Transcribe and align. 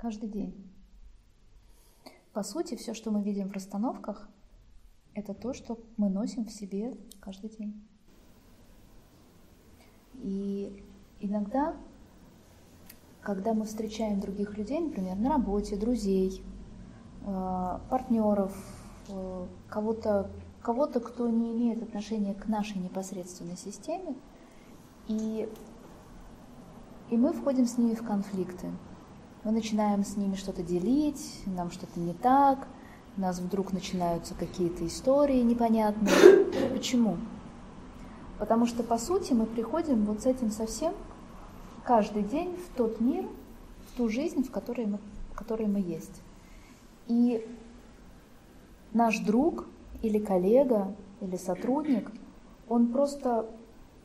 Каждый 0.00 0.30
день. 0.30 0.54
По 2.32 2.42
сути, 2.42 2.74
все, 2.74 2.94
что 2.94 3.10
мы 3.10 3.22
видим 3.22 3.50
в 3.50 3.52
расстановках, 3.52 4.30
это 5.12 5.34
то, 5.34 5.52
что 5.52 5.78
мы 5.98 6.08
носим 6.08 6.46
в 6.46 6.50
себе 6.50 6.96
каждый 7.20 7.50
день. 7.50 7.86
И 10.14 10.82
иногда, 11.20 11.76
когда 13.20 13.52
мы 13.52 13.66
встречаем 13.66 14.20
других 14.20 14.56
людей, 14.56 14.80
например, 14.80 15.16
на 15.16 15.28
работе, 15.28 15.76
друзей, 15.76 16.42
э, 17.26 17.78
партнеров, 17.90 18.56
э, 19.08 19.46
кого-то, 19.68 20.30
кого-то, 20.62 21.00
кто 21.00 21.28
не 21.28 21.52
имеет 21.52 21.82
отношения 21.82 22.32
к 22.32 22.48
нашей 22.48 22.78
непосредственной 22.78 23.58
системе, 23.58 24.16
и, 25.08 25.46
и 27.10 27.16
мы 27.18 27.34
входим 27.34 27.66
с 27.66 27.76
ними 27.76 27.94
в 27.94 28.02
конфликты. 28.02 28.70
Мы 29.42 29.52
начинаем 29.52 30.04
с 30.04 30.18
ними 30.18 30.34
что-то 30.34 30.62
делить, 30.62 31.40
нам 31.46 31.70
что-то 31.70 31.98
не 31.98 32.12
так, 32.12 32.68
у 33.16 33.22
нас 33.22 33.38
вдруг 33.38 33.72
начинаются 33.72 34.34
какие-то 34.34 34.86
истории 34.86 35.40
непонятные. 35.40 36.44
Почему? 36.72 37.16
Потому 38.38 38.66
что, 38.66 38.82
по 38.82 38.98
сути, 38.98 39.32
мы 39.32 39.46
приходим 39.46 40.04
вот 40.04 40.22
с 40.22 40.26
этим 40.26 40.50
совсем 40.50 40.92
каждый 41.84 42.22
день 42.22 42.54
в 42.54 42.76
тот 42.76 43.00
мир, 43.00 43.26
в 43.88 43.96
ту 43.96 44.10
жизнь, 44.10 44.44
в 44.44 44.50
которой 44.50 44.84
мы, 44.86 44.98
в 45.32 45.34
которой 45.34 45.66
мы 45.68 45.80
есть. 45.80 46.20
И 47.06 47.46
наш 48.92 49.20
друг 49.20 49.66
или 50.02 50.18
коллега 50.18 50.94
или 51.22 51.36
сотрудник, 51.36 52.10
он 52.68 52.92
просто 52.92 53.46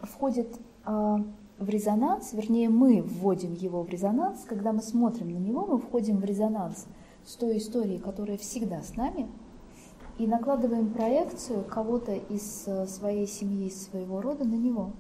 входит 0.02 0.48
э, 0.86 1.18
в 1.58 1.70
резонанс, 1.70 2.34
вернее, 2.34 2.70
мы 2.70 3.02
вводим 3.02 3.54
его 3.54 3.84
в 3.84 3.90
резонанс, 3.90 4.44
когда 4.46 4.74
мы 4.74 4.82
смотрим 4.82 5.32
на 5.32 5.38
него, 5.38 5.66
мы 5.66 5.78
входим 5.80 6.18
в 6.18 6.26
резонанс 6.26 6.88
с 7.26 7.36
той 7.36 7.58
историей, 7.58 8.00
которая 8.00 8.38
всегда 8.38 8.82
с 8.82 8.96
нами– 8.96 9.28
и 10.18 10.28
накладываем 10.28 10.92
проекцию 10.92 11.64
кого-то 11.66 12.14
из 12.14 12.68
э, 12.68 12.88
своей 12.88 13.28
семьи, 13.28 13.68
из 13.68 13.86
своего 13.86 14.22
рода 14.22 14.46
на 14.46 14.56
него. 14.56 14.94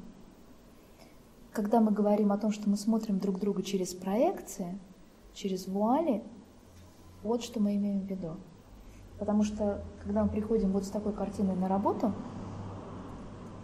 Когда 1.54 1.80
мы 1.80 1.92
говорим 1.92 2.34
о 2.34 2.38
том, 2.38 2.52
что 2.52 2.70
мы 2.70 2.76
смотрим 2.76 3.20
друг 3.20 3.40
друга 3.40 3.64
через 3.64 3.94
проекции, 3.94 4.78
через 5.34 5.68
вуали, 5.68 6.22
вот 7.24 7.44
что 7.44 7.62
мы 7.62 7.76
имеем 7.76 8.02
в 8.02 8.10
виду. 8.10 8.32
Потому 9.18 9.44
что, 9.44 9.82
когда 10.04 10.24
мы 10.26 10.30
приходим 10.30 10.72
вот 10.72 10.84
с 10.84 10.90
такой 10.90 11.14
картиной 11.14 11.56
на 11.56 11.70
работу, 11.70 12.12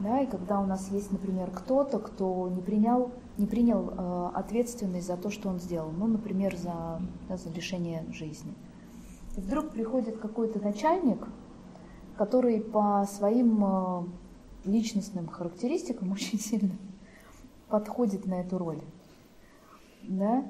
да, 0.03 0.21
и 0.21 0.25
когда 0.25 0.59
у 0.59 0.65
нас 0.65 0.89
есть, 0.91 1.11
например, 1.11 1.51
кто-то, 1.51 1.99
кто 1.99 2.49
не 2.49 2.61
принял, 2.61 3.11
не 3.37 3.45
принял 3.45 3.89
э, 3.89 4.31
ответственность 4.33 5.07
за 5.07 5.17
то, 5.17 5.29
что 5.29 5.49
он 5.49 5.59
сделал, 5.59 5.91
ну, 5.91 6.07
например, 6.07 6.55
за, 6.57 7.01
да, 7.27 7.37
за 7.37 7.49
лишение 7.49 8.05
жизни. 8.11 8.53
И 9.37 9.41
вдруг 9.41 9.69
приходит 9.69 10.17
какой-то 10.17 10.59
начальник, 10.59 11.27
который 12.17 12.61
по 12.61 13.07
своим 13.09 13.63
э, 13.63 14.03
личностным 14.65 15.27
характеристикам 15.27 16.11
очень 16.13 16.39
сильно 16.39 16.75
подходит 17.69 18.25
на 18.25 18.41
эту 18.41 18.57
роль. 18.57 18.81
Да? 20.03 20.45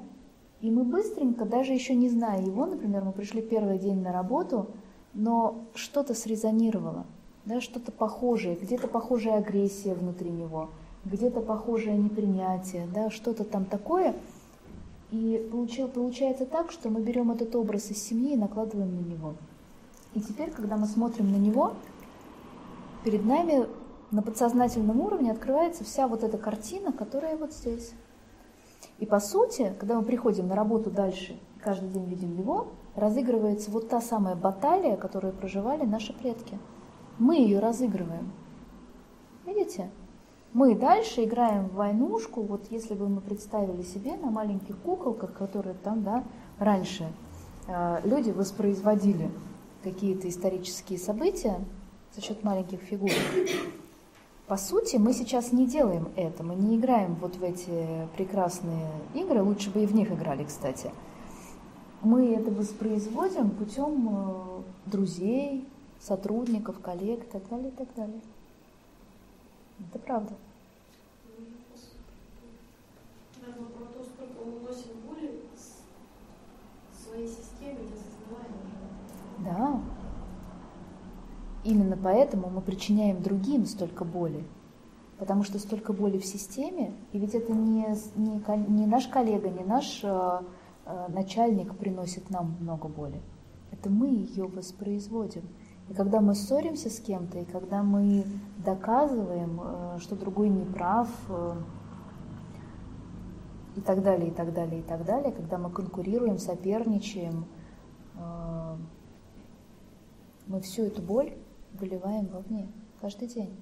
И 0.60 0.70
мы 0.70 0.84
быстренько, 0.84 1.44
даже 1.44 1.72
еще 1.72 1.94
не 1.94 2.08
зная 2.08 2.40
его, 2.40 2.66
например, 2.66 3.04
мы 3.04 3.12
пришли 3.12 3.42
первый 3.42 3.78
день 3.78 4.00
на 4.00 4.12
работу, 4.12 4.70
но 5.14 5.64
что-то 5.74 6.14
срезонировало, 6.14 7.06
да, 7.44 7.60
что-то 7.60 7.92
похожее, 7.92 8.56
где-то 8.56 8.88
похожая 8.88 9.38
агрессия 9.38 9.94
внутри 9.94 10.30
него, 10.30 10.70
где-то 11.04 11.40
похожее 11.40 11.96
непринятие, 11.96 12.86
да, 12.94 13.10
что-то 13.10 13.44
там 13.44 13.64
такое. 13.64 14.14
И 15.10 15.46
получил, 15.50 15.88
получается 15.88 16.46
так, 16.46 16.70
что 16.70 16.88
мы 16.88 17.02
берем 17.02 17.30
этот 17.30 17.54
образ 17.54 17.90
из 17.90 18.02
семьи 18.02 18.32
и 18.32 18.36
накладываем 18.36 18.94
на 18.96 19.00
него. 19.00 19.34
И 20.14 20.20
теперь, 20.20 20.50
когда 20.50 20.76
мы 20.76 20.86
смотрим 20.86 21.30
на 21.30 21.36
него, 21.36 21.74
перед 23.04 23.24
нами 23.24 23.66
на 24.10 24.22
подсознательном 24.22 25.00
уровне 25.00 25.30
открывается 25.30 25.84
вся 25.84 26.06
вот 26.06 26.22
эта 26.22 26.38
картина, 26.38 26.92
которая 26.92 27.36
вот 27.36 27.52
здесь. 27.52 27.92
И 28.98 29.06
по 29.06 29.20
сути, 29.20 29.74
когда 29.78 29.96
мы 29.96 30.02
приходим 30.02 30.48
на 30.48 30.54
работу 30.54 30.90
дальше, 30.90 31.38
каждый 31.62 31.88
день 31.88 32.04
видим 32.04 32.38
его, 32.38 32.68
разыгрывается 32.94 33.70
вот 33.70 33.88
та 33.88 34.00
самая 34.00 34.34
баталия, 34.34 34.96
которую 34.96 35.32
проживали 35.32 35.84
наши 35.84 36.12
предки. 36.12 36.58
Мы 37.18 37.36
ее 37.36 37.58
разыгрываем. 37.58 38.30
Видите? 39.46 39.90
Мы 40.52 40.74
дальше 40.74 41.24
играем 41.24 41.68
в 41.68 41.74
войнушку, 41.74 42.42
вот 42.42 42.66
если 42.70 42.94
бы 42.94 43.08
мы 43.08 43.22
представили 43.22 43.82
себе 43.82 44.16
на 44.16 44.30
маленьких 44.30 44.76
куколках, 44.78 45.32
которые 45.32 45.74
там, 45.74 46.02
да, 46.02 46.24
раньше 46.58 47.10
э, 47.68 48.00
люди 48.04 48.30
воспроизводили 48.30 49.30
какие-то 49.82 50.28
исторические 50.28 50.98
события 50.98 51.58
за 52.14 52.20
счет 52.20 52.44
маленьких 52.44 52.80
фигур. 52.80 53.10
По 54.46 54.58
сути, 54.58 54.96
мы 54.96 55.14
сейчас 55.14 55.52
не 55.52 55.66
делаем 55.66 56.08
это, 56.16 56.42
мы 56.42 56.54
не 56.54 56.76
играем 56.76 57.14
вот 57.14 57.36
в 57.36 57.42
эти 57.42 58.06
прекрасные 58.14 58.90
игры, 59.14 59.42
лучше 59.42 59.70
бы 59.70 59.82
и 59.82 59.86
в 59.86 59.94
них 59.94 60.12
играли, 60.12 60.44
кстати. 60.44 60.90
Мы 62.02 62.34
это 62.34 62.50
воспроизводим 62.50 63.48
путем 63.50 64.08
э, 64.10 64.90
друзей, 64.90 65.66
сотрудников, 66.02 66.80
коллег 66.80 67.24
и 67.24 67.30
так 67.30 67.48
далее, 67.48 67.68
и 67.68 67.72
так 67.72 67.88
далее. 67.94 68.20
Это 69.78 69.98
правда. 70.00 70.34
Да. 79.44 79.80
Именно 81.64 81.96
поэтому 81.96 82.50
мы 82.50 82.60
причиняем 82.60 83.22
другим 83.22 83.66
столько 83.66 84.04
боли. 84.04 84.44
Потому 85.18 85.44
что 85.44 85.60
столько 85.60 85.92
боли 85.92 86.18
в 86.18 86.24
системе, 86.24 86.92
и 87.12 87.18
ведь 87.18 87.34
это 87.34 87.52
не, 87.52 87.86
не, 88.16 88.42
не 88.68 88.86
наш 88.86 89.06
коллега, 89.06 89.50
не 89.50 89.62
наш 89.62 90.00
э, 90.02 90.40
э, 90.84 91.06
начальник 91.10 91.76
приносит 91.76 92.28
нам 92.30 92.56
много 92.60 92.88
боли. 92.88 93.20
Это 93.70 93.88
мы 93.88 94.08
ее 94.08 94.46
воспроизводим. 94.46 95.42
И 95.92 95.94
когда 95.94 96.22
мы 96.22 96.34
ссоримся 96.34 96.88
с 96.88 97.00
кем-то, 97.00 97.40
и 97.40 97.44
когда 97.44 97.82
мы 97.82 98.24
доказываем, 98.64 99.60
э, 99.62 99.98
что 99.98 100.16
другой 100.16 100.48
не 100.48 100.64
прав, 100.64 101.06
э, 101.28 101.54
и 103.76 103.80
так 103.82 104.02
далее, 104.02 104.28
и 104.28 104.30
так 104.30 104.54
далее, 104.54 104.80
и 104.80 104.82
так 104.82 105.04
далее, 105.04 105.32
когда 105.32 105.58
мы 105.58 105.68
конкурируем, 105.68 106.38
соперничаем, 106.38 107.44
э, 108.14 108.76
мы 110.46 110.62
всю 110.62 110.84
эту 110.84 111.02
боль 111.02 111.34
выливаем 111.74 112.28
вовне 112.28 112.68
каждый 112.98 113.28
день. 113.28 113.54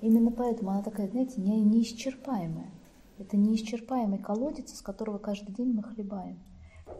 Именно 0.00 0.30
поэтому 0.30 0.70
она 0.70 0.82
такая, 0.82 1.08
знаете, 1.10 1.42
не, 1.42 1.60
неисчерпаемая. 1.60 2.70
Это 3.18 3.36
неисчерпаемый 3.36 4.18
колодец, 4.18 4.72
из 4.72 4.80
которого 4.80 5.18
каждый 5.18 5.54
день 5.54 5.74
мы 5.74 5.82
хлебаем. 5.82 6.38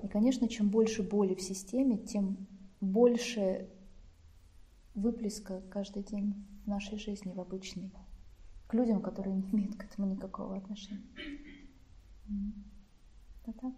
И, 0.03 0.09
конечно, 0.09 0.49
чем 0.49 0.69
больше 0.69 1.03
боли 1.03 1.34
в 1.34 1.41
системе, 1.41 1.97
тем 1.97 2.47
больше 2.82 3.71
выплеска 4.94 5.60
каждый 5.71 6.03
день 6.03 6.47
в 6.65 6.69
нашей 6.69 6.99
жизни, 6.99 7.32
в 7.32 7.41
обычной, 7.41 7.93
к 8.69 8.75
людям, 8.75 9.03
которые 9.03 9.34
не 9.34 9.50
имеют 9.50 9.77
к 9.77 9.84
этому 9.84 10.06
никакого 10.09 10.56
отношения. 10.56 11.05
Да 13.47 13.53
так? 13.53 13.75